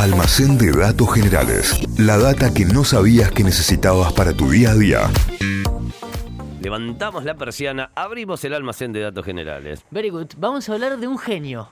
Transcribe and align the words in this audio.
Almacén 0.00 0.56
de 0.56 0.72
datos 0.72 1.12
generales. 1.12 1.78
La 1.98 2.16
data 2.16 2.54
que 2.54 2.64
no 2.64 2.84
sabías 2.84 3.30
que 3.32 3.44
necesitabas 3.44 4.14
para 4.14 4.32
tu 4.32 4.48
día 4.48 4.70
a 4.70 4.74
día. 4.74 5.10
Levantamos 6.62 7.22
la 7.24 7.34
persiana, 7.34 7.90
abrimos 7.94 8.42
el 8.46 8.54
almacén 8.54 8.94
de 8.94 9.00
datos 9.00 9.26
generales. 9.26 9.84
Very 9.90 10.08
good. 10.08 10.28
Vamos 10.38 10.66
a 10.70 10.72
hablar 10.72 10.96
de 10.96 11.06
un 11.06 11.18
genio. 11.18 11.68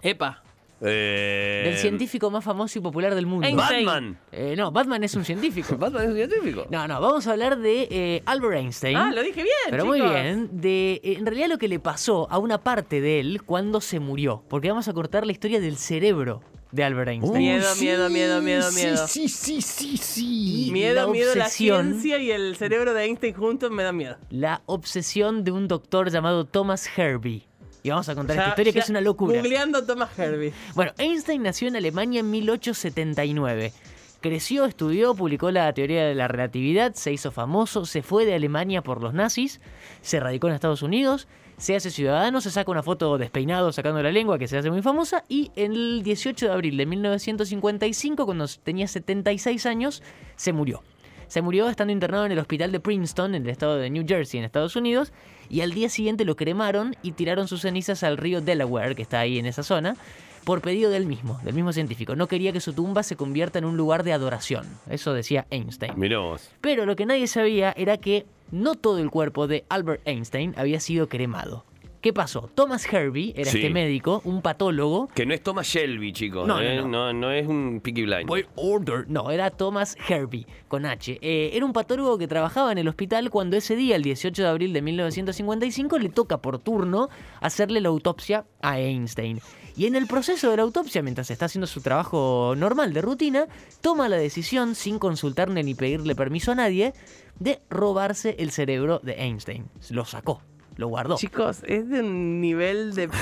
Epa. 0.00 0.42
Eh, 0.80 1.64
Del 1.66 1.76
científico 1.76 2.30
más 2.30 2.42
famoso 2.42 2.78
y 2.78 2.80
popular 2.80 3.14
del 3.14 3.26
mundo. 3.26 3.46
Einstein. 3.46 3.84
Batman. 3.84 4.18
Eh, 4.32 4.54
no, 4.56 4.72
Batman 4.72 5.04
es 5.04 5.14
un 5.14 5.26
científico. 5.26 5.76
Batman 5.78 6.04
es 6.04 6.08
un 6.08 6.16
científico. 6.16 6.66
No, 6.70 6.88
no, 6.88 6.98
vamos 6.98 7.26
a 7.26 7.32
hablar 7.32 7.58
de 7.58 7.88
eh, 7.90 8.22
Albert 8.24 8.56
Einstein. 8.56 8.96
Ah, 8.96 9.12
lo 9.14 9.22
dije 9.22 9.42
bien. 9.42 9.68
Pero 9.68 9.84
muy 9.84 10.00
bien, 10.00 10.48
de 10.50 10.94
eh, 11.04 11.16
en 11.18 11.26
realidad 11.26 11.48
lo 11.48 11.58
que 11.58 11.68
le 11.68 11.78
pasó 11.78 12.26
a 12.30 12.38
una 12.38 12.56
parte 12.56 13.02
de 13.02 13.20
él 13.20 13.42
cuando 13.44 13.82
se 13.82 14.00
murió. 14.00 14.44
Porque 14.48 14.70
vamos 14.70 14.88
a 14.88 14.94
cortar 14.94 15.26
la 15.26 15.32
historia 15.32 15.60
del 15.60 15.76
cerebro 15.76 16.40
de 16.72 16.84
Albert 16.84 17.08
Einstein. 17.10 17.38
Miedo, 17.38 17.66
miedo, 17.80 18.10
miedo, 18.10 18.42
miedo, 18.42 18.72
miedo. 18.72 19.06
Sí, 19.08 19.28
sí, 19.28 19.60
sí, 19.60 19.96
sí. 19.96 20.68
Miedo, 20.72 21.06
la 21.06 21.12
miedo, 21.12 21.34
la 21.34 21.48
ciencia 21.48 22.18
y 22.18 22.30
el 22.30 22.56
cerebro 22.56 22.94
de 22.94 23.04
Einstein 23.04 23.34
juntos 23.34 23.70
me 23.70 23.82
da 23.82 23.92
miedo. 23.92 24.16
La 24.30 24.62
obsesión 24.66 25.42
de 25.44 25.50
un 25.52 25.66
doctor 25.68 26.10
llamado 26.10 26.44
Thomas 26.44 26.88
Herbie. 26.96 27.46
Y 27.82 27.88
vamos 27.90 28.08
a 28.10 28.14
contar 28.14 28.36
Ya- 28.36 28.42
esta 28.42 28.50
historia 28.50 28.72
que 28.74 28.78
es 28.80 28.90
una 28.90 29.00
locura. 29.00 29.38
Googleando 29.40 29.84
Thomas 29.86 30.10
Herbie. 30.18 30.52
Bueno, 30.74 30.92
Einstein 30.98 31.42
nació 31.42 31.66
en 31.68 31.76
Alemania 31.76 32.20
en 32.20 32.30
1879. 32.30 33.72
Creció, 34.20 34.66
estudió, 34.66 35.14
publicó 35.14 35.50
la 35.50 35.72
teoría 35.72 36.04
de 36.04 36.14
la 36.14 36.28
relatividad, 36.28 36.92
se 36.92 37.10
hizo 37.10 37.30
famoso, 37.30 37.86
se 37.86 38.02
fue 38.02 38.26
de 38.26 38.34
Alemania 38.34 38.82
por 38.82 39.00
los 39.00 39.14
nazis, 39.14 39.62
se 40.02 40.20
radicó 40.20 40.48
en 40.48 40.54
Estados 40.54 40.82
Unidos, 40.82 41.26
se 41.56 41.74
hace 41.74 41.90
ciudadano, 41.90 42.42
se 42.42 42.50
saca 42.50 42.70
una 42.70 42.82
foto 42.82 43.16
despeinado 43.16 43.72
sacando 43.72 44.02
la 44.02 44.12
lengua 44.12 44.38
que 44.38 44.46
se 44.46 44.58
hace 44.58 44.70
muy 44.70 44.82
famosa 44.82 45.24
y 45.26 45.52
el 45.56 46.02
18 46.02 46.46
de 46.46 46.52
abril 46.52 46.76
de 46.76 46.84
1955, 46.84 48.26
cuando 48.26 48.46
tenía 48.62 48.88
76 48.88 49.64
años, 49.64 50.02
se 50.36 50.52
murió. 50.52 50.82
Se 51.26 51.40
murió 51.40 51.70
estando 51.70 51.92
internado 51.92 52.26
en 52.26 52.32
el 52.32 52.40
hospital 52.40 52.72
de 52.72 52.80
Princeton, 52.80 53.34
en 53.34 53.44
el 53.44 53.50
estado 53.50 53.76
de 53.76 53.88
New 53.88 54.04
Jersey, 54.06 54.38
en 54.38 54.44
Estados 54.44 54.76
Unidos, 54.76 55.12
y 55.48 55.62
al 55.62 55.72
día 55.72 55.88
siguiente 55.88 56.26
lo 56.26 56.36
cremaron 56.36 56.94
y 57.02 57.12
tiraron 57.12 57.48
sus 57.48 57.62
cenizas 57.62 58.02
al 58.02 58.18
río 58.18 58.42
Delaware, 58.42 58.96
que 58.96 59.02
está 59.02 59.20
ahí 59.20 59.38
en 59.38 59.46
esa 59.46 59.62
zona, 59.62 59.96
por 60.44 60.60
pedido 60.60 60.90
del 60.90 61.06
mismo, 61.06 61.38
del 61.44 61.54
mismo 61.54 61.72
científico. 61.72 62.16
No 62.16 62.26
quería 62.28 62.52
que 62.52 62.60
su 62.60 62.72
tumba 62.72 63.02
se 63.02 63.16
convierta 63.16 63.58
en 63.58 63.64
un 63.64 63.76
lugar 63.76 64.02
de 64.04 64.12
adoración. 64.12 64.66
Eso 64.88 65.12
decía 65.12 65.46
Einstein. 65.50 65.92
Mirá 65.96 66.18
vos. 66.18 66.50
Pero 66.60 66.86
lo 66.86 66.96
que 66.96 67.06
nadie 67.06 67.26
sabía 67.26 67.72
era 67.76 67.98
que 67.98 68.26
no 68.50 68.74
todo 68.74 68.98
el 68.98 69.10
cuerpo 69.10 69.46
de 69.46 69.64
Albert 69.68 70.02
Einstein 70.06 70.54
había 70.56 70.80
sido 70.80 71.08
cremado. 71.08 71.64
¿Qué 72.00 72.14
pasó? 72.14 72.48
Thomas 72.54 72.90
Herbie 72.90 73.34
era 73.36 73.50
Sí. 73.50 73.58
este 73.58 73.68
médico, 73.68 74.22
un 74.24 74.40
patólogo. 74.40 75.08
Que 75.14 75.26
no 75.26 75.34
es 75.34 75.42
Thomas 75.42 75.66
Shelby, 75.66 76.14
chicos. 76.14 76.48
No, 76.48 76.54
no, 76.54 76.62
¿eh? 76.62 76.76
no. 76.76 76.88
no, 76.88 77.12
no 77.12 77.30
es 77.30 77.46
un 77.46 77.82
Peaky 77.84 78.04
Blind. 78.04 78.26
By 78.26 78.46
order. 78.56 79.04
No, 79.06 79.30
era 79.30 79.50
Thomas 79.50 79.98
Herbie, 80.08 80.46
con 80.66 80.86
H. 80.86 81.18
Eh, 81.20 81.50
era 81.52 81.62
un 81.66 81.74
patólogo 81.74 82.16
que 82.16 82.26
trabajaba 82.26 82.72
en 82.72 82.78
el 82.78 82.88
hospital 82.88 83.28
cuando 83.28 83.58
ese 83.58 83.76
día, 83.76 83.96
el 83.96 84.02
18 84.02 84.42
de 84.42 84.48
abril 84.48 84.72
de 84.72 84.80
1955, 84.80 85.98
le 85.98 86.08
toca 86.08 86.38
por 86.38 86.58
turno 86.58 87.10
hacerle 87.42 87.82
la 87.82 87.90
autopsia 87.90 88.46
a 88.62 88.80
Einstein. 88.80 89.38
Y 89.80 89.86
en 89.86 89.96
el 89.96 90.06
proceso 90.06 90.50
de 90.50 90.58
la 90.58 90.62
autopsia, 90.62 91.00
mientras 91.00 91.30
está 91.30 91.46
haciendo 91.46 91.66
su 91.66 91.80
trabajo 91.80 92.52
normal 92.54 92.92
de 92.92 93.00
rutina, 93.00 93.46
toma 93.80 94.10
la 94.10 94.18
decisión, 94.18 94.74
sin 94.74 94.98
consultarle 94.98 95.62
ni 95.62 95.74
pedirle 95.74 96.14
permiso 96.14 96.52
a 96.52 96.54
nadie, 96.54 96.92
de 97.38 97.62
robarse 97.70 98.36
el 98.38 98.50
cerebro 98.50 99.00
de 99.02 99.14
Einstein. 99.14 99.70
Lo 99.88 100.04
sacó, 100.04 100.42
lo 100.76 100.88
guardó. 100.88 101.16
Chicos, 101.16 101.62
es 101.66 101.88
de 101.88 102.00
un 102.00 102.42
nivel 102.42 102.94
de 102.94 103.06
No, 103.08 103.14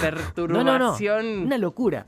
no, 0.48 0.64
no. 0.64 0.96
perturbación. 0.96 1.42
Una 1.42 1.58
locura. 1.58 2.06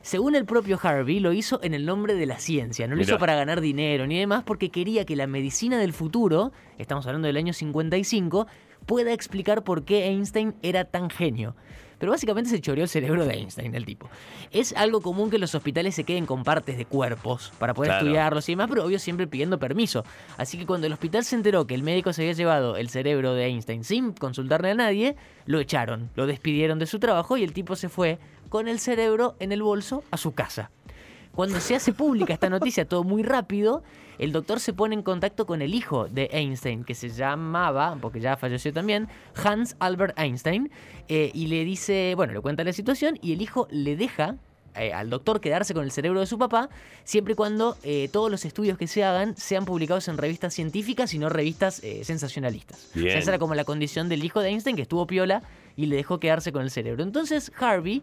Según 0.00 0.36
el 0.36 0.44
propio 0.44 0.78
Harvey, 0.80 1.18
lo 1.18 1.32
hizo 1.32 1.58
en 1.64 1.74
el 1.74 1.84
nombre 1.84 2.14
de 2.14 2.26
la 2.26 2.38
ciencia. 2.38 2.86
No 2.86 2.94
lo 2.94 2.98
Mirá. 3.00 3.10
hizo 3.14 3.18
para 3.18 3.34
ganar 3.34 3.60
dinero 3.60 4.06
ni 4.06 4.16
demás, 4.16 4.44
porque 4.44 4.70
quería 4.70 5.04
que 5.06 5.16
la 5.16 5.26
medicina 5.26 5.76
del 5.76 5.92
futuro, 5.92 6.52
estamos 6.78 7.04
hablando 7.08 7.26
del 7.26 7.36
año 7.36 7.52
55, 7.52 8.46
pueda 8.86 9.12
explicar 9.12 9.64
por 9.64 9.84
qué 9.84 10.06
Einstein 10.06 10.54
era 10.62 10.84
tan 10.84 11.10
genio. 11.10 11.54
Pero 11.98 12.12
básicamente 12.12 12.48
se 12.48 12.60
choreó 12.60 12.84
el 12.84 12.88
cerebro 12.88 13.26
de 13.26 13.34
Einstein, 13.34 13.74
el 13.74 13.84
tipo. 13.84 14.08
Es 14.52 14.72
algo 14.76 15.00
común 15.00 15.30
que 15.30 15.38
los 15.38 15.52
hospitales 15.56 15.96
se 15.96 16.04
queden 16.04 16.26
con 16.26 16.44
partes 16.44 16.78
de 16.78 16.84
cuerpos 16.84 17.52
para 17.58 17.74
poder 17.74 17.90
Claro. 17.90 18.04
estudiarlos 18.06 18.48
y 18.48 18.52
demás, 18.52 18.68
pero 18.70 18.84
obvio 18.84 19.00
siempre 19.00 19.26
pidiendo 19.26 19.58
permiso. 19.58 20.04
Así 20.36 20.56
que 20.58 20.64
cuando 20.64 20.86
el 20.86 20.92
hospital 20.92 21.24
se 21.24 21.34
enteró 21.34 21.66
que 21.66 21.74
el 21.74 21.82
médico 21.82 22.12
se 22.12 22.22
había 22.22 22.34
llevado 22.34 22.76
el 22.76 22.88
cerebro 22.88 23.34
de 23.34 23.46
Einstein 23.46 23.82
sin 23.82 24.12
consultarle 24.12 24.70
a 24.70 24.74
nadie, 24.76 25.16
lo 25.44 25.58
echaron, 25.58 26.08
lo 26.14 26.28
despidieron 26.28 26.78
de 26.78 26.86
su 26.86 27.00
trabajo 27.00 27.36
y 27.36 27.42
el 27.42 27.52
tipo 27.52 27.74
se 27.74 27.88
fue 27.88 28.20
con 28.48 28.68
el 28.68 28.78
cerebro 28.78 29.34
en 29.40 29.50
el 29.50 29.62
bolso 29.64 30.04
a 30.12 30.18
su 30.18 30.34
casa. 30.34 30.70
Cuando 31.38 31.60
se 31.60 31.76
hace 31.76 31.92
pública 31.92 32.34
esta 32.34 32.50
noticia, 32.50 32.84
todo 32.84 33.04
muy 33.04 33.22
rápido, 33.22 33.84
el 34.18 34.32
doctor 34.32 34.58
se 34.58 34.72
pone 34.72 34.96
en 34.96 35.04
contacto 35.04 35.46
con 35.46 35.62
el 35.62 35.72
hijo 35.72 36.08
de 36.08 36.28
Einstein, 36.32 36.82
que 36.82 36.96
se 36.96 37.10
llamaba, 37.10 37.96
porque 38.00 38.18
ya 38.18 38.36
falleció 38.36 38.72
también, 38.72 39.06
Hans 39.36 39.76
Albert 39.78 40.18
Einstein, 40.18 40.68
eh, 41.06 41.30
y 41.32 41.46
le 41.46 41.64
dice, 41.64 42.14
bueno, 42.16 42.32
le 42.32 42.40
cuenta 42.40 42.64
la 42.64 42.72
situación 42.72 43.20
y 43.22 43.34
el 43.34 43.40
hijo 43.40 43.68
le 43.70 43.94
deja 43.94 44.34
eh, 44.74 44.92
al 44.92 45.10
doctor 45.10 45.40
quedarse 45.40 45.74
con 45.74 45.84
el 45.84 45.92
cerebro 45.92 46.18
de 46.18 46.26
su 46.26 46.38
papá, 46.38 46.70
siempre 47.04 47.34
y 47.34 47.36
cuando 47.36 47.76
eh, 47.84 48.08
todos 48.12 48.32
los 48.32 48.44
estudios 48.44 48.76
que 48.76 48.88
se 48.88 49.04
hagan 49.04 49.36
sean 49.36 49.64
publicados 49.64 50.08
en 50.08 50.18
revistas 50.18 50.54
científicas 50.54 51.14
y 51.14 51.18
no 51.18 51.28
revistas 51.28 51.82
eh, 51.84 52.02
sensacionalistas. 52.02 52.90
O 52.96 52.98
Bien. 52.98 53.10
sea, 53.10 53.18
esa 53.20 53.30
era 53.30 53.38
como 53.38 53.54
la 53.54 53.64
condición 53.64 54.08
del 54.08 54.24
hijo 54.24 54.40
de 54.40 54.48
Einstein, 54.48 54.74
que 54.74 54.82
estuvo 54.82 55.06
piola 55.06 55.42
y 55.76 55.86
le 55.86 55.94
dejó 55.94 56.18
quedarse 56.18 56.50
con 56.50 56.62
el 56.62 56.70
cerebro. 56.72 57.04
Entonces 57.04 57.52
Harvey, 57.58 58.02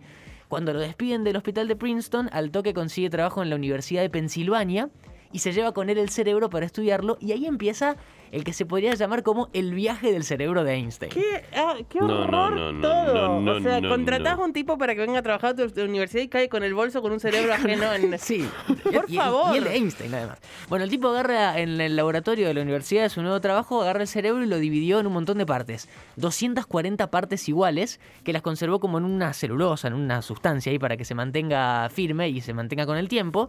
cuando 0.55 0.71
lo 0.71 0.79
despiden 0.79 1.25
del 1.25 1.35
hospital 1.35 1.67
de 1.67 1.75
Princeton, 1.75 2.29
al 2.31 2.49
toque 2.49 2.73
consigue 2.73 3.09
trabajo 3.09 3.43
en 3.43 3.49
la 3.49 3.57
Universidad 3.57 4.01
de 4.01 4.09
Pensilvania 4.09 4.89
y 5.33 5.39
se 5.39 5.51
lleva 5.51 5.73
con 5.73 5.89
él 5.89 5.97
el 5.97 6.07
cerebro 6.07 6.49
para 6.49 6.65
estudiarlo 6.65 7.17
y 7.19 7.33
ahí 7.33 7.45
empieza 7.45 7.97
el 8.35 8.43
que 8.43 8.51
se 8.51 8.65
podría 8.65 8.93
llamar 8.95 9.23
como 9.23 9.47
el 9.53 9.73
viaje 9.73 10.11
del 10.11 10.25
cerebro 10.25 10.65
de 10.65 10.73
Einstein. 10.73 11.09
¿Qué, 11.09 11.45
ah, 11.55 11.75
qué 11.87 11.99
horror 11.99 12.51
no, 12.53 12.73
no, 12.73 12.73
no, 12.73 12.81
todo. 12.81 13.39
no, 13.39 13.51
o 13.53 13.61
sea, 13.61 13.79
no, 13.79 13.87
contratás 13.87 14.35
no. 14.35 14.43
a 14.43 14.45
un 14.45 14.51
tipo 14.51 14.77
para 14.77 14.93
que 14.93 14.99
venga 14.99 15.19
a 15.19 15.21
trabajar 15.21 15.51
a 15.51 15.55
tu, 15.55 15.69
tu 15.69 15.81
universidad 15.83 16.21
y 16.21 16.27
cae 16.27 16.49
con 16.49 16.61
el 16.61 16.73
bolso 16.73 17.01
con 17.01 17.13
un 17.13 17.21
cerebro 17.21 17.53
ajeno 17.53 17.93
en... 17.93 18.19
Sí, 18.25 18.45
Por 18.83 19.05
y, 19.07 19.15
favor. 19.15 19.55
Y 19.55 19.59
el 19.59 19.63
de 19.63 19.75
Einstein, 19.75 20.13
además. 20.13 20.39
Bueno, 20.67 20.83
el 20.83 20.89
tipo 20.89 21.07
agarra 21.07 21.57
en 21.59 21.79
el 21.79 21.95
laboratorio 21.95 22.47
de 22.47 22.53
la 22.53 22.61
universidad 22.61 23.03
de 23.03 23.09
su 23.09 23.21
nuevo 23.21 23.39
trabajo, 23.39 23.81
agarra 23.81 24.01
el 24.01 24.07
cerebro 24.07 24.43
y 24.43 24.47
lo 24.47 24.59
dividió 24.59 24.99
en 24.99 25.07
un 25.07 25.13
montón 25.13 25.37
de 25.37 25.45
partes. 25.45 25.87
240 26.17 27.09
partes 27.09 27.47
iguales 27.47 28.01
que 28.25 28.33
las 28.33 28.41
conservó 28.41 28.81
como 28.81 28.97
en 28.97 29.05
una 29.05 29.31
celulosa, 29.31 29.87
en 29.87 29.93
una 29.93 30.21
sustancia 30.21 30.73
ahí 30.73 30.79
para 30.79 30.97
que 30.97 31.05
se 31.05 31.15
mantenga 31.15 31.87
firme 31.89 32.27
y 32.27 32.41
se 32.41 32.53
mantenga 32.53 32.85
con 32.85 32.97
el 32.97 33.07
tiempo. 33.07 33.47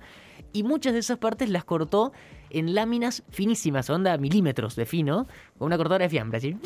Y 0.53 0.63
muchas 0.63 0.93
de 0.93 1.01
esas 1.01 1.19
partes 1.19 1.49
las 1.49 1.65
cortó 1.65 2.13
en 2.51 2.75
láminas 2.75 3.23
finísimas, 3.31 3.91
onda 3.91 4.17
milímetros 4.19 4.77
de 4.77 4.87
fino, 4.87 5.27
con 5.59 5.67
una 5.67 5.77
cortadora 5.77 6.05
de 6.05 6.11
fiambre, 6.11 6.39
así, 6.39 6.57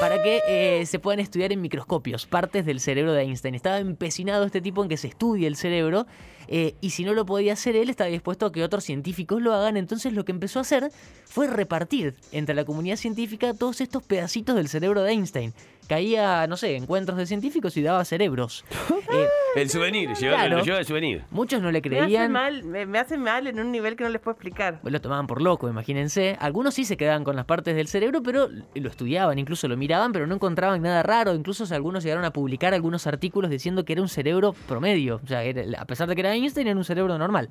para 0.00 0.22
que 0.22 0.40
eh, 0.48 0.86
se 0.86 0.98
puedan 0.98 1.20
estudiar 1.20 1.52
en 1.52 1.60
microscopios 1.60 2.26
partes 2.26 2.64
del 2.66 2.80
cerebro 2.80 3.12
de 3.12 3.22
Einstein. 3.22 3.54
Estaba 3.54 3.78
empecinado 3.78 4.44
este 4.44 4.60
tipo 4.60 4.82
en 4.82 4.88
que 4.88 4.96
se 4.96 5.08
estudie 5.08 5.46
el 5.46 5.56
cerebro 5.56 6.06
eh, 6.52 6.74
y 6.80 6.90
si 6.90 7.04
no 7.04 7.14
lo 7.14 7.24
podía 7.24 7.52
hacer 7.52 7.76
él, 7.76 7.90
estaba 7.90 8.10
dispuesto 8.10 8.46
a 8.46 8.52
que 8.52 8.64
otros 8.64 8.82
científicos 8.82 9.40
lo 9.40 9.54
hagan. 9.54 9.76
Entonces 9.76 10.12
lo 10.12 10.24
que 10.24 10.32
empezó 10.32 10.58
a 10.58 10.62
hacer 10.62 10.90
fue 11.24 11.46
repartir 11.46 12.16
entre 12.32 12.56
la 12.56 12.64
comunidad 12.64 12.96
científica 12.96 13.54
todos 13.54 13.80
estos 13.80 14.02
pedacitos 14.02 14.56
del 14.56 14.68
cerebro 14.68 15.02
de 15.02 15.12
Einstein. 15.12 15.54
Caía, 15.86 16.46
no 16.48 16.56
sé, 16.56 16.74
encuentros 16.74 17.18
de 17.18 17.26
científicos 17.26 17.76
y 17.76 17.82
daba 17.82 18.04
cerebros. 18.04 18.64
Eh, 19.12 19.26
El 19.56 19.68
souvenir, 19.70 20.10
Claro. 20.18 20.58
lo 20.58 20.64
lleva 20.64 20.78
el 20.78 20.84
souvenir. 20.84 21.24
muchos 21.30 21.60
no 21.60 21.70
le 21.70 21.80
Me 21.80 21.88
hace, 21.98 22.04
creían. 22.04 22.32
mal, 22.32 22.62
me, 22.64 22.86
me 22.86 22.98
hace 22.98 23.16
mal 23.18 23.46
en 23.46 23.58
un 23.60 23.72
nivel 23.72 23.96
que 23.96 24.04
no 24.04 24.10
les 24.10 24.20
puedo 24.20 24.32
explicar. 24.34 24.80
Lo 24.82 25.00
tomaban 25.00 25.26
por 25.26 25.42
loco, 25.42 25.68
imagínense. 25.68 26.36
Algunos 26.40 26.74
sí 26.74 26.84
se 26.84 26.96
quedaban 26.96 27.24
con 27.24 27.36
las 27.36 27.44
partes 27.44 27.74
del 27.76 27.88
cerebro, 27.88 28.22
pero 28.22 28.48
lo 28.74 28.88
estudiaban, 28.88 29.38
incluso 29.38 29.66
lo 29.68 29.76
miraban, 29.76 30.12
pero 30.12 30.26
no 30.26 30.34
encontraban 30.34 30.80
nada 30.82 31.02
raro. 31.02 31.34
Incluso 31.34 31.64
algunos 31.74 32.02
llegaron 32.04 32.24
a 32.24 32.32
publicar 32.32 32.74
algunos 32.74 33.06
artículos 33.06 33.50
diciendo 33.50 33.84
que 33.84 33.92
era 33.94 34.02
un 34.02 34.08
cerebro 34.08 34.54
promedio. 34.68 35.20
O 35.24 35.26
sea, 35.26 35.42
era- 35.42 35.80
a 35.80 35.84
pesar 35.84 36.08
de 36.08 36.14
que 36.14 36.20
era 36.20 36.34
Einstein, 36.34 36.66
era 36.68 36.76
un 36.76 36.84
cerebro 36.84 37.16
normal. 37.18 37.48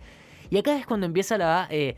Y 0.49 0.57
acá 0.57 0.77
es 0.77 0.85
cuando 0.85 1.05
empieza 1.05 1.37
la... 1.37 1.67
eh, 1.69 1.95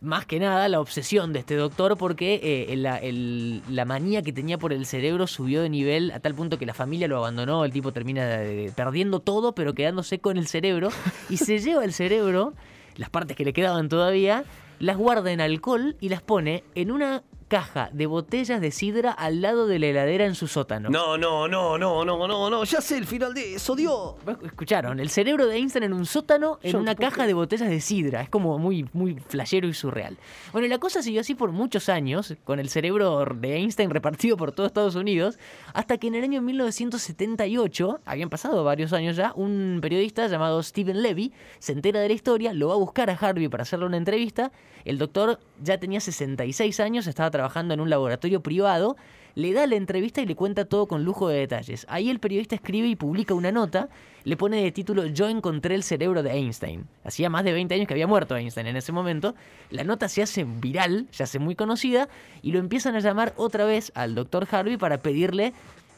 más 0.00 0.26
que 0.26 0.38
nada 0.38 0.68
la 0.68 0.80
obsesión 0.80 1.32
de 1.32 1.40
este 1.40 1.56
doctor 1.56 1.96
porque 1.96 2.40
eh, 2.70 2.76
la, 2.76 2.96
el- 2.98 3.62
la 3.68 3.84
manía 3.84 4.22
que 4.22 4.32
tenía 4.32 4.58
por 4.58 4.72
el 4.72 4.86
cerebro 4.86 5.26
subió 5.26 5.62
de 5.62 5.68
nivel 5.70 6.10
a 6.12 6.20
tal 6.20 6.34
punto 6.34 6.58
que 6.58 6.66
la 6.66 6.74
familia 6.74 7.08
lo 7.08 7.16
abandonó, 7.18 7.64
el 7.64 7.72
tipo 7.72 7.92
termina 7.92 8.40
perdiendo 8.74 9.20
todo 9.20 9.52
pero 9.54 9.74
quedándose 9.74 10.18
con 10.18 10.36
el 10.36 10.46
cerebro. 10.46 10.90
Y 11.30 11.38
se 11.38 11.58
lleva 11.58 11.84
el 11.84 11.92
cerebro, 11.92 12.54
las 12.96 13.10
partes 13.10 13.36
que 13.36 13.44
le 13.44 13.52
quedaban 13.52 13.88
todavía, 13.88 14.44
las 14.78 14.96
guarda 14.96 15.32
en 15.32 15.40
alcohol 15.40 15.96
y 16.00 16.08
las 16.10 16.22
pone 16.22 16.62
en 16.74 16.90
una 16.90 17.22
caja 17.48 17.90
de 17.92 18.06
botellas 18.06 18.60
de 18.60 18.70
sidra 18.70 19.12
al 19.12 19.40
lado 19.40 19.66
de 19.66 19.78
la 19.78 19.86
heladera 19.86 20.26
en 20.26 20.34
su 20.34 20.48
sótano. 20.48 20.90
No, 20.90 21.16
no, 21.16 21.48
no, 21.48 21.78
no, 21.78 22.04
no, 22.04 22.26
no, 22.26 22.50
no. 22.50 22.64
Ya 22.64 22.80
sé 22.80 22.98
el 22.98 23.06
final 23.06 23.34
de 23.34 23.54
eso, 23.54 23.76
Dios. 23.76 24.14
Escucharon, 24.42 24.98
el 25.00 25.10
cerebro 25.10 25.46
de 25.46 25.56
Einstein 25.56 25.84
en 25.84 25.92
un 25.92 26.06
sótano 26.06 26.58
en 26.62 26.72
Yo 26.72 26.80
una 26.80 26.94
caja 26.94 27.26
de 27.26 27.34
botellas 27.34 27.68
de 27.68 27.80
sidra. 27.80 28.22
Es 28.22 28.28
como 28.28 28.58
muy, 28.58 28.88
muy 28.92 29.14
flashero 29.28 29.68
y 29.68 29.74
surreal. 29.74 30.16
Bueno, 30.52 30.66
y 30.66 30.70
la 30.70 30.78
cosa 30.78 31.02
siguió 31.02 31.20
así 31.20 31.34
por 31.34 31.52
muchos 31.52 31.88
años, 31.88 32.34
con 32.44 32.58
el 32.58 32.68
cerebro 32.68 33.24
de 33.24 33.56
Einstein 33.56 33.90
repartido 33.90 34.36
por 34.36 34.52
todo 34.52 34.66
Estados 34.66 34.94
Unidos, 34.94 35.38
hasta 35.72 35.98
que 35.98 36.08
en 36.08 36.16
el 36.16 36.24
año 36.24 36.42
1978, 36.42 38.00
habían 38.04 38.28
pasado 38.28 38.64
varios 38.64 38.92
años 38.92 39.16
ya, 39.16 39.32
un 39.34 39.78
periodista 39.80 40.26
llamado 40.26 40.62
Stephen 40.62 41.02
Levy 41.02 41.32
se 41.58 41.72
entera 41.72 42.00
de 42.00 42.08
la 42.08 42.14
historia, 42.14 42.52
lo 42.52 42.68
va 42.68 42.74
a 42.74 42.78
buscar 42.78 43.10
a 43.10 43.14
Harvey 43.14 43.48
para 43.48 43.62
hacerle 43.62 43.86
una 43.86 43.96
entrevista. 43.96 44.52
El 44.84 44.98
doctor 44.98 45.40
ya 45.62 45.78
tenía 45.78 46.00
66 46.00 46.80
años, 46.80 47.06
estaba 47.06 47.30
trabajando 47.36 47.74
en 47.74 47.80
un 47.80 47.90
laboratorio 47.90 48.42
privado 48.42 48.96
le 49.36 49.52
da 49.52 49.66
la 49.66 49.76
entrevista 49.76 50.22
y 50.22 50.26
le 50.26 50.34
cuenta 50.34 50.64
todo 50.64 50.88
con 50.88 51.04
lujo 51.04 51.28
de 51.28 51.40
detalles. 51.40 51.84
Ahí 51.90 52.08
el 52.08 52.20
periodista 52.20 52.54
escribe 52.54 52.88
y 52.88 52.96
publica 52.96 53.34
una 53.34 53.52
nota, 53.52 53.90
le 54.24 54.34
pone 54.34 54.62
de 54.62 54.72
título 54.72 55.04
Yo 55.04 55.28
encontré 55.28 55.74
el 55.74 55.82
cerebro 55.82 56.22
de 56.22 56.30
Einstein. 56.30 56.88
Hacía 57.04 57.28
más 57.28 57.44
de 57.44 57.52
20 57.52 57.74
años 57.74 57.86
que 57.86 57.92
había 57.92 58.06
muerto 58.06 58.34
Einstein 58.34 58.66
en 58.66 58.76
ese 58.76 58.92
momento. 58.92 59.34
La 59.70 59.84
nota 59.84 60.08
se 60.08 60.22
hace 60.22 60.44
viral, 60.44 61.06
se 61.10 61.22
hace 61.22 61.38
muy 61.38 61.54
conocida 61.54 62.08
y 62.40 62.52
lo 62.52 62.58
empiezan 62.58 62.96
a 62.96 63.00
llamar 63.00 63.34
otra 63.36 63.66
vez 63.66 63.92
al 63.94 64.14
doctor 64.14 64.48
Harvey 64.50 64.78
para 64.78 65.02
pedirle 65.02 65.52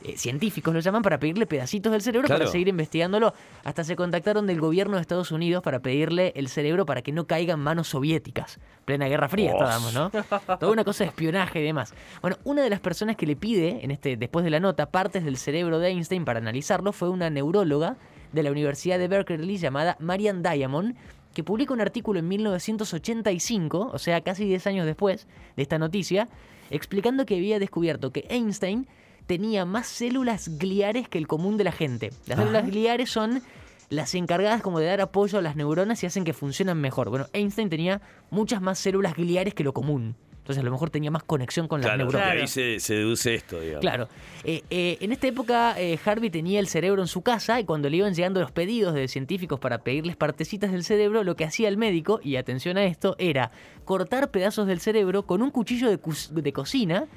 eh, 0.05 0.17
científicos 0.17 0.73
lo 0.73 0.81
llaman 0.81 1.03
para 1.03 1.19
pedirle 1.19 1.47
pedacitos 1.47 1.91
del 1.93 2.03
cerebro 2.03 2.27
Claro. 2.27 2.41
para 2.41 2.51
seguir 2.53 2.69
investigándolo. 2.69 3.35
Hasta 3.65 3.83
se 3.85 3.97
contactaron 3.97 4.47
del 4.47 4.61
gobierno 4.61 4.97
de 4.97 5.01
Estados 5.03 5.33
Unidos 5.33 5.63
para 5.63 5.81
pedirle 5.81 6.33
el 6.37 6.49
cerebro 6.49 6.87
para 6.87 7.03
que 7.03 7.11
no 7.13 7.27
caiga 7.27 7.55
en 7.55 7.61
manos 7.61 7.89
soviéticas. 7.89 8.59
Plena 8.85 9.09
Guerra 9.09 9.29
Fría 9.29 9.55
Os. 9.55 9.61
estábamos, 9.61 9.95
¿no? 9.95 10.11
Toda 10.59 10.73
una 10.73 10.85
cosa 10.85 11.05
de 11.05 11.09
espionaje 11.11 11.61
y 11.61 11.65
demás. 11.65 11.95
Bueno, 12.23 12.37
una 12.45 12.63
de 12.63 12.71
las 12.71 12.81
personas 12.81 13.17
que 13.17 13.27
le 13.27 13.35
pide, 13.37 13.85
en 13.85 13.91
este, 13.91 14.17
después 14.17 14.45
de 14.45 14.51
la 14.51 14.61
nota, 14.61 14.87
partes 14.91 15.25
del 15.25 15.37
cerebro 15.37 15.79
de 15.79 15.89
Einstein 15.89 16.25
para 16.25 16.39
analizarlo 16.39 16.93
fue 16.93 17.09
una 17.09 17.29
neuróloga 17.31 17.97
de 18.33 18.43
la 18.43 18.51
Universidad 18.51 18.99
de 18.99 19.09
Berkeley 19.09 19.57
llamada 19.57 19.97
Marian 20.01 20.43
Diamond, 20.43 20.95
que 21.35 21.43
publica 21.45 21.73
un 21.73 21.81
artículo 21.81 22.19
en 22.19 22.29
1985, 22.29 23.91
o 23.93 23.99
sea, 23.99 24.21
casi 24.23 24.45
10 24.45 24.67
años 24.67 24.87
después 24.87 25.27
de 25.57 25.63
esta 25.63 25.79
noticia, 25.79 26.29
explicando 26.71 27.25
que 27.27 27.37
había 27.37 27.59
descubierto 27.59 28.11
que 28.13 28.27
Einstein 28.29 28.87
tenía 29.29 29.67
más 29.67 29.87
células 29.87 30.59
gliares 30.59 31.07
que 31.09 31.19
el 31.19 31.29
común 31.29 31.59
de 31.59 31.65
la 31.65 31.71
gente. 31.71 32.11
Las 32.27 32.39
células 32.39 32.67
gliares 32.67 33.11
son 33.11 33.43
las 33.91 34.15
encargadas 34.15 34.63
como 34.63 34.81
de 34.81 34.87
dar 34.87 35.03
apoyo 35.03 35.39
a 35.39 35.43
las 35.43 35.55
neuronas 35.55 36.03
y 36.03 36.07
hacen 36.07 36.25
que 36.25 36.33
funcionan 36.33 36.81
mejor. 36.81 37.11
Bueno, 37.11 37.27
Einstein 37.35 37.69
tenía 37.69 38.01
muchas 38.31 38.63
más 38.63 38.79
células 38.79 39.15
gliares 39.15 39.53
que 39.55 39.63
lo 39.63 39.75
común. 39.75 40.17
Entonces 40.39 40.63
a 40.63 40.65
lo 40.65 40.71
mejor 40.71 40.89
tenía 40.89 41.11
más 41.11 41.25
conexión 41.25 41.69
con 41.69 41.83
las 41.83 41.99
neuronas. 41.99 42.31
ahí 42.31 42.49
se, 42.49 42.81
se 42.81 42.95
deduce 42.95 43.35
esto, 43.35 43.61
digamos. 43.61 43.83
Claro. 43.83 44.09
Eh, 44.45 44.63
eh, 44.71 44.97
en 45.03 45.13
esta 45.13 45.27
época, 45.27 45.79
eh, 45.79 45.99
Harvey 46.03 46.31
tenía 46.31 46.59
el 46.59 46.69
cerebro 46.69 47.03
en 47.03 47.09
su 47.09 47.21
casa 47.21 47.61
y 47.61 47.65
cuando 47.67 47.91
le 47.91 47.99
iban 47.99 48.15
llegando 48.15 48.41
los 48.41 48.51
pedidos 48.51 48.95
de 48.95 49.09
científicos 49.09 49.61
para 49.61 49.83
pedirles 49.83 50.17
partecitas 50.17 50.73
del 50.73 50.85
cerebro, 50.85 51.23
lo 51.23 51.37
que 51.37 51.45
hacía 51.45 51.69
el 51.69 51.77
médico, 51.77 52.19
y 52.25 52.37
atención 52.37 52.79
a 52.79 52.85
esto, 52.85 53.15
era 53.19 53.51
cortar 53.85 54.31
pedazos 54.31 54.67
del 54.67 54.81
cerebro 54.81 55.27
con 55.27 55.43
un 55.43 55.51
cuchillo 55.51 55.91
de 55.91 56.53
cocina 56.55 57.09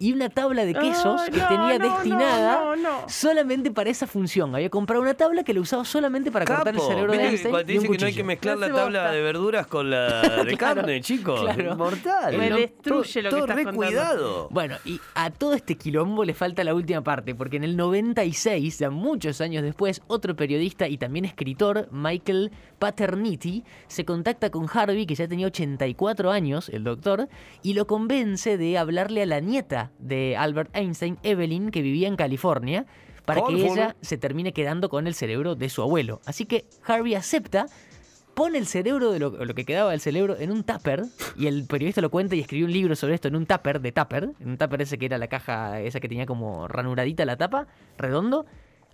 y 0.00 0.12
una 0.12 0.28
tabla 0.28 0.64
de 0.64 0.74
quesos 0.74 1.22
que 1.22 1.38
no, 1.38 1.48
tenía 1.48 1.78
no, 1.78 1.88
destinada 1.94 2.58
no, 2.60 2.76
no, 2.76 3.00
no. 3.02 3.08
solamente 3.08 3.70
para 3.70 3.90
esa 3.90 4.06
función. 4.06 4.54
Había 4.54 4.70
comprado 4.70 5.02
una 5.02 5.14
tabla 5.14 5.42
que 5.42 5.52
lo 5.54 5.60
usaba 5.60 5.84
solamente 5.84 6.30
para 6.30 6.44
cortar 6.44 6.74
el 6.74 6.80
cerebro 6.80 7.12
de 7.12 7.18
¿viste 7.18 7.18
que 7.18 7.28
Einstein 7.30 7.50
cuando 7.52 7.66
te 7.66 7.72
dice 7.72 7.88
que 7.90 7.98
no 7.98 8.06
hay 8.06 8.14
que 8.14 8.24
mezclar 8.24 8.54
No 8.58 8.60
la 8.60 8.74
tabla 8.74 9.00
bosta. 9.00 9.12
de 9.12 9.22
verduras 9.22 9.66
con 9.66 9.90
la 9.90 10.22
de 10.44 10.56
Claro, 10.56 10.76
carne, 10.82 11.00
chicos. 11.00 11.40
claro. 11.40 11.76
Mortal. 11.76 12.36
Me 12.38 12.50
destruye 12.50 13.22
lo 13.22 13.28
que 13.30 13.34
todo 13.34 13.40
estás 13.44 13.56
re 13.56 13.64
contando. 13.64 13.86
cuidado. 13.88 14.48
Bueno, 14.50 14.76
y 14.84 15.00
a 15.14 15.30
todo 15.30 15.54
este 15.54 15.76
quilombo 15.76 16.24
le 16.24 16.34
falta 16.34 16.62
la 16.64 16.74
última 16.74 17.02
parte, 17.02 17.34
porque 17.34 17.56
en 17.56 17.64
el 17.64 17.76
96, 17.76 18.78
ya 18.78 18.90
muchos 18.90 19.40
años 19.40 19.62
después, 19.62 20.02
otro 20.06 20.36
periodista 20.36 20.86
y 20.88 20.96
también 20.98 21.24
escritor, 21.24 21.88
Michael 21.90 22.52
Paterniti, 22.78 23.64
se 23.88 24.04
contacta 24.04 24.50
con 24.50 24.66
Harvey, 24.72 25.06
que 25.06 25.14
ya 25.14 25.26
tenía 25.28 25.46
84 25.48 26.30
años, 26.30 26.68
el 26.68 26.84
doctor, 26.84 27.28
y 27.62 27.74
lo 27.74 27.86
convence 27.86 28.56
de 28.56 28.78
hablarle 28.78 29.22
a 29.22 29.26
la 29.26 29.40
nieta 29.40 29.87
de 29.98 30.36
Albert 30.36 30.74
Einstein, 30.74 31.18
Evelyn, 31.22 31.70
que 31.70 31.82
vivía 31.82 32.08
en 32.08 32.16
California, 32.16 32.86
para 33.24 33.42
que 33.42 33.54
ella 33.54 33.94
se 34.00 34.16
termine 34.16 34.52
quedando 34.52 34.88
con 34.88 35.06
el 35.06 35.14
cerebro 35.14 35.54
de 35.54 35.68
su 35.68 35.82
abuelo. 35.82 36.20
Así 36.24 36.46
que 36.46 36.66
Harvey 36.86 37.14
acepta 37.14 37.66
pone 38.38 38.56
el 38.56 38.66
cerebro 38.66 39.10
de 39.10 39.18
lo, 39.18 39.30
lo 39.30 39.52
que 39.52 39.64
quedaba 39.64 39.90
del 39.90 40.00
cerebro 40.00 40.36
en 40.38 40.52
un 40.52 40.62
tupper 40.62 41.02
y 41.36 41.48
el 41.48 41.66
periodista 41.66 42.00
lo 42.00 42.08
cuenta 42.08 42.36
y 42.36 42.40
escribió 42.40 42.66
un 42.66 42.72
libro 42.72 42.94
sobre 42.94 43.14
esto 43.14 43.26
en 43.26 43.34
un 43.34 43.46
tupper 43.46 43.80
de 43.80 43.90
tupper, 43.90 44.30
en 44.38 44.50
un 44.50 44.56
tupper 44.56 44.80
ese 44.80 44.96
que 44.96 45.06
era 45.06 45.18
la 45.18 45.26
caja 45.26 45.80
esa 45.80 45.98
que 45.98 46.08
tenía 46.08 46.24
como 46.24 46.68
ranuradita 46.68 47.24
la 47.24 47.36
tapa, 47.36 47.66
redondo. 47.98 48.46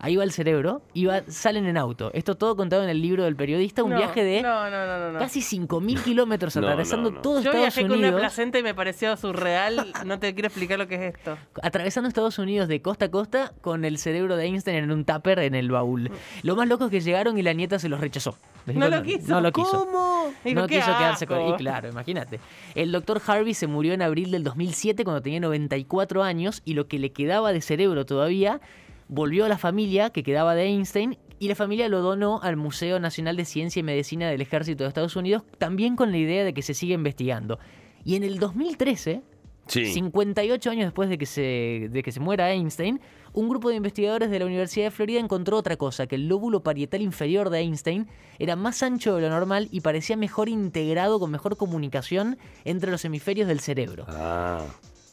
Ahí 0.04 0.16
va 0.16 0.24
el 0.24 0.32
cerebro 0.32 0.82
y 0.92 1.06
va, 1.06 1.22
salen 1.28 1.64
en 1.64 1.78
auto. 1.78 2.10
Esto 2.12 2.34
todo 2.34 2.56
contado 2.56 2.82
en 2.84 2.90
el 2.90 3.00
libro 3.00 3.24
del 3.24 3.36
periodista, 3.36 3.82
un 3.82 3.90
No, 3.90 3.96
viaje 3.96 4.22
de 4.22 4.42
No, 4.42 4.68
no, 4.70 4.86
no, 4.86 4.98
no. 4.98 5.12
no. 5.12 5.18
casi 5.18 5.40
5.000 5.40 6.02
kilómetros 6.02 6.54
atravesando 6.58 7.10
no, 7.10 7.16
no. 7.16 7.22
todo 7.22 7.34
Yo 7.40 7.50
Estados 7.50 7.60
viajé 7.60 7.82
con 7.82 7.92
una 7.92 8.08
Unidos. 8.08 8.20
placenta 8.20 8.58
y 8.58 8.62
me 8.62 8.74
pareció 8.74 9.16
surreal. 9.16 9.92
No 10.04 10.18
te 10.18 10.34
quiero 10.34 10.48
explicar 10.48 10.78
lo 10.78 10.86
que 10.86 10.96
es 10.96 11.14
esto. 11.14 11.38
atravesando 11.62 12.06
Estados 12.08 12.38
Unidos 12.38 12.68
de 12.68 12.82
costa 12.82 13.06
a 13.06 13.10
costa 13.10 13.52
con 13.62 13.84
el 13.86 13.96
cerebro 13.96 14.36
de 14.36 14.44
Einstein 14.44 14.76
en 14.84 14.90
un 14.90 15.04
tupper 15.06 15.38
en 15.38 15.54
el 15.54 15.70
baúl. 15.70 16.10
Lo 16.42 16.54
más 16.54 16.68
loco 16.68 16.84
es 16.84 16.90
que 16.90 17.00
llegaron 17.00 17.38
y 17.38 17.42
la 17.42 17.54
nieta 17.54 17.78
se 17.78 17.88
los 17.88 17.98
rechazó. 18.00 18.36
No 18.66 18.88
lo 18.90 19.02
quiso. 19.02 19.28
No 19.28 19.40
lo 19.40 19.52
quiso. 19.52 19.86
¿Cómo? 19.86 20.32
Dijo, 20.44 20.60
no 20.60 20.66
"Qué 20.66 20.76
quiso 20.76 20.86
quedarse 20.98 21.26
con. 21.26 21.38
asco". 21.38 21.54
Y 21.54 21.56
claro, 21.56 21.88
imagínate. 21.88 22.40
El 22.74 22.92
doctor 22.92 23.22
Harvey 23.26 23.54
se 23.54 23.66
murió 23.66 23.94
en 23.94 24.02
abril 24.02 24.30
del 24.30 24.44
2007 24.44 25.04
cuando 25.04 25.22
tenía 25.22 25.40
94 25.40 26.22
años 26.22 26.60
y 26.66 26.74
lo 26.74 26.88
que 26.88 26.98
le 26.98 27.12
quedaba 27.12 27.52
de 27.52 27.60
cerebro 27.62 28.04
todavía 28.06 28.60
volvió 29.08 29.44
a 29.44 29.48
la 29.48 29.58
familia 29.58 30.10
que 30.10 30.22
quedaba 30.22 30.54
de 30.54 30.64
Einstein 30.64 31.18
y 31.38 31.48
la 31.48 31.54
familia 31.54 31.88
lo 31.88 32.00
donó 32.00 32.40
al 32.42 32.56
Museo 32.56 33.00
Nacional 33.00 33.36
de 33.36 33.44
Ciencia 33.44 33.80
y 33.80 33.82
Medicina 33.82 34.28
del 34.30 34.40
Ejército 34.40 34.84
de 34.84 34.88
Estados 34.88 35.16
Unidos, 35.16 35.42
también 35.58 35.96
con 35.96 36.10
la 36.10 36.18
idea 36.18 36.44
de 36.44 36.54
que 36.54 36.62
se 36.62 36.74
siga 36.74 36.94
investigando. 36.94 37.58
Y 38.04 38.16
en 38.16 38.22
el 38.22 38.38
2013, 38.38 39.22
Sí. 39.66 39.86
58 39.86 40.70
años 40.70 40.84
después 40.84 41.08
de 41.08 41.16
que, 41.16 41.24
se, 41.26 41.88
de 41.90 42.02
que 42.02 42.12
se 42.12 42.20
muera 42.20 42.52
Einstein, 42.52 43.00
un 43.32 43.48
grupo 43.48 43.70
de 43.70 43.76
investigadores 43.76 44.30
de 44.30 44.38
la 44.38 44.44
Universidad 44.44 44.86
de 44.86 44.90
Florida 44.90 45.20
encontró 45.20 45.56
otra 45.56 45.76
cosa, 45.76 46.06
que 46.06 46.16
el 46.16 46.28
lóbulo 46.28 46.62
parietal 46.62 47.00
inferior 47.00 47.50
de 47.50 47.60
Einstein 47.60 48.06
era 48.38 48.56
más 48.56 48.82
ancho 48.82 49.16
de 49.16 49.22
lo 49.22 49.30
normal 49.30 49.68
y 49.70 49.80
parecía 49.80 50.16
mejor 50.16 50.48
integrado 50.48 51.18
con 51.18 51.30
mejor 51.30 51.56
comunicación 51.56 52.36
entre 52.64 52.90
los 52.90 53.04
hemisferios 53.04 53.48
del 53.48 53.60
cerebro. 53.60 54.04
Ah. 54.08 54.64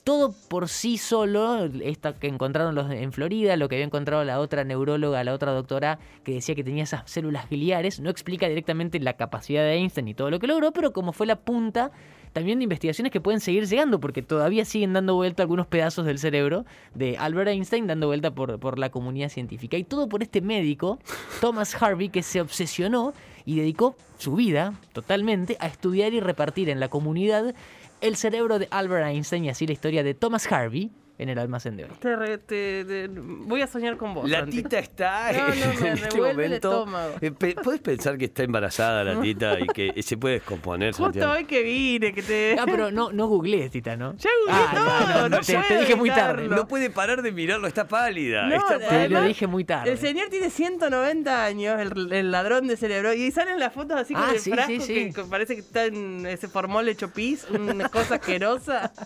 Todo 0.03 0.33
por 0.49 0.67
sí 0.67 0.97
solo, 0.97 1.65
esta 1.83 2.13
que 2.13 2.27
encontraron 2.27 2.73
los 2.73 2.89
en 2.89 3.11
Florida, 3.11 3.55
lo 3.55 3.69
que 3.69 3.75
había 3.75 3.85
encontrado 3.85 4.23
la 4.23 4.39
otra 4.39 4.63
neuróloga, 4.63 5.23
la 5.23 5.33
otra 5.33 5.51
doctora, 5.51 5.99
que 6.23 6.33
decía 6.33 6.55
que 6.55 6.63
tenía 6.63 6.83
esas 6.83 7.09
células 7.09 7.47
gliares, 7.49 7.99
no 7.99 8.09
explica 8.09 8.47
directamente 8.47 8.99
la 8.99 9.13
capacidad 9.13 9.61
de 9.61 9.73
Einstein 9.73 10.07
y 10.07 10.13
todo 10.15 10.31
lo 10.31 10.39
que 10.39 10.47
logró, 10.47 10.71
pero 10.71 10.91
como 10.91 11.13
fue 11.13 11.27
la 11.27 11.35
punta 11.35 11.91
también 12.33 12.59
de 12.59 12.63
investigaciones 12.63 13.11
que 13.11 13.21
pueden 13.21 13.41
seguir 13.41 13.67
llegando, 13.67 13.99
porque 13.99 14.21
todavía 14.21 14.65
siguen 14.65 14.93
dando 14.93 15.15
vuelta 15.15 15.43
algunos 15.43 15.67
pedazos 15.67 16.05
del 16.05 16.17
cerebro 16.17 16.65
de 16.95 17.17
Albert 17.17 17.49
Einstein, 17.49 17.87
dando 17.87 18.07
vuelta 18.07 18.31
por, 18.31 18.59
por 18.59 18.79
la 18.79 18.89
comunidad 18.89 19.29
científica. 19.29 19.77
Y 19.77 19.83
todo 19.83 20.07
por 20.07 20.23
este 20.23 20.41
médico, 20.41 20.99
Thomas 21.41 21.81
Harvey, 21.81 22.09
que 22.09 22.23
se 22.23 22.41
obsesionó 22.41 23.13
y 23.45 23.57
dedicó 23.57 23.95
su 24.17 24.35
vida 24.35 24.73
totalmente 24.93 25.57
a 25.59 25.67
estudiar 25.67 26.13
y 26.13 26.19
repartir 26.19 26.69
en 26.69 26.79
la 26.79 26.89
comunidad 26.89 27.53
el 28.01 28.15
cerebro 28.15 28.59
de 28.59 28.67
Albert 28.71 29.07
Einstein 29.07 29.45
y 29.45 29.49
así 29.49 29.67
la 29.67 29.73
historia 29.73 30.03
de 30.03 30.13
Thomas 30.13 30.51
Harvey 30.51 30.91
en 31.21 31.29
el 31.29 31.37
almacén 31.39 31.77
de 31.77 31.85
hoy. 31.85 31.91
Te 31.99 32.15
re- 32.15 32.37
te- 32.39 32.83
te- 32.85 33.07
voy 33.09 33.61
a 33.61 33.67
soñar 33.67 33.95
con 33.97 34.13
vos. 34.13 34.29
La 34.29 34.39
Santi. 34.39 34.63
tita 34.63 34.79
está 34.79 35.31
No, 35.31 35.39
no, 35.39 35.55
me 35.55 35.89
en 35.89 35.97
este 35.97 36.17
el 36.17 36.21
momento. 36.23 36.53
estómago. 36.55 37.13
Eh, 37.21 37.31
pe- 37.31 37.55
¿Puedes 37.63 37.81
pensar 37.81 38.17
que 38.17 38.25
está 38.25 38.43
embarazada 38.43 39.03
la 39.03 39.21
tita 39.21 39.59
y 39.59 39.67
que 39.67 40.01
se 40.01 40.17
puede 40.17 40.35
descomponer, 40.35 40.89
Justo 40.93 41.03
Santiago? 41.05 41.33
hoy 41.33 41.45
que 41.45 41.61
vine, 41.63 42.13
que 42.13 42.23
te. 42.23 42.55
Ah, 42.59 42.63
pero 42.65 42.91
no, 42.91 43.11
no 43.11 43.27
googlees, 43.27 43.71
Tita, 43.71 43.95
¿no? 43.95 44.15
Ya 44.17 44.29
googleé 44.45 44.65
Ah, 44.71 45.11
todo, 45.15 45.29
no 45.29 45.39
te, 45.41 45.79
dije 45.79 45.95
muy 45.95 46.09
tarde. 46.09 46.47
No 46.47 46.67
puede 46.67 46.89
parar 46.89 47.21
de 47.21 47.31
mirarlo, 47.31 47.67
está 47.67 47.87
pálida. 47.87 48.47
No, 48.47 48.55
está 48.55 48.79
Te 48.79 49.09
lo 49.09 49.21
dije 49.23 49.45
muy 49.47 49.63
tarde. 49.63 49.91
El 49.91 49.97
señor 49.97 50.29
tiene 50.29 50.49
190 50.49 51.45
años, 51.45 51.79
el, 51.79 52.11
el 52.11 52.31
ladrón 52.31 52.67
de 52.67 52.77
cerebro, 52.77 53.13
y 53.13 53.29
salen 53.31 53.59
las 53.59 53.73
fotos 53.73 53.97
así 53.99 54.13
con 54.13 54.23
Ah, 54.23 54.31
el 54.33 54.39
sí, 54.39 54.51
frasco 54.51 54.71
sí, 54.71 54.79
sí. 54.81 55.13
Que 55.13 55.23
parece 55.23 55.53
que 55.55 55.61
está 55.61 55.85
en 55.85 56.25
ese 56.25 56.47
formol 56.47 56.87
hecho 56.89 57.11
pis, 57.13 57.45
una 57.49 57.89
cosa 57.89 58.15
asquerosa. 58.15 58.91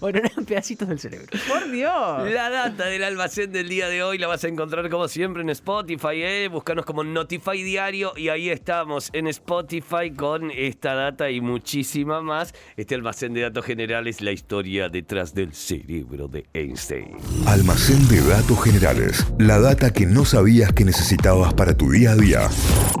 Bueno, 0.00 0.20
eran 0.20 0.46
pedacitos 0.46 0.88
del 0.88 0.98
cerebro. 0.98 1.26
Por 1.48 1.70
Dios. 1.70 2.30
La 2.30 2.50
data 2.50 2.86
del 2.86 3.02
almacén 3.02 3.50
del 3.52 3.68
día 3.68 3.88
de 3.88 4.02
hoy 4.02 4.18
la 4.18 4.26
vas 4.26 4.44
a 4.44 4.48
encontrar 4.48 4.90
como 4.90 5.08
siempre 5.08 5.42
en 5.42 5.48
Spotify, 5.50 6.22
¿eh? 6.22 6.48
Búscanos 6.48 6.84
como 6.84 7.04
Notify 7.04 7.62
Diario 7.62 8.12
y 8.16 8.28
ahí 8.28 8.50
estamos 8.50 9.08
en 9.14 9.26
Spotify 9.28 10.10
con 10.14 10.50
esta 10.50 10.94
data 10.94 11.30
y 11.30 11.40
muchísima 11.40 12.20
más. 12.20 12.54
Este 12.76 12.94
almacén 12.94 13.32
de 13.32 13.42
datos 13.42 13.64
generales, 13.64 14.20
la 14.20 14.32
historia 14.32 14.88
detrás 14.88 15.34
del 15.34 15.54
cerebro 15.54 16.28
de 16.28 16.44
Einstein. 16.52 17.16
Almacén 17.46 18.06
de 18.08 18.20
datos 18.20 18.62
generales. 18.62 19.26
La 19.38 19.58
data 19.58 19.90
que 19.90 20.04
no 20.04 20.24
sabías 20.24 20.72
que 20.72 20.84
necesitabas 20.84 21.54
para 21.54 21.74
tu 21.74 21.90
día 21.90 22.10
a 22.10 22.16
día. 22.16 22.48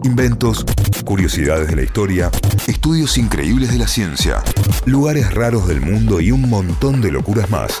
Inventos, 0.04 0.64
curiosidades 1.04 1.68
de 1.68 1.76
la 1.76 1.82
historia, 1.82 2.30
estudios 2.66 3.18
increíbles 3.18 3.72
de 3.72 3.78
la 3.78 3.88
ciencia, 3.88 4.42
lugares 4.86 5.34
raros 5.34 5.68
del 5.68 5.80
mundo 5.80 6.20
y 6.20 6.30
un 6.30 6.48
montón 6.48 7.00
de 7.00 7.12
locuras 7.12 7.50
más. 7.50 7.80